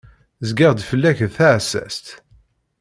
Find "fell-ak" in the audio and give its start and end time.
0.89-1.17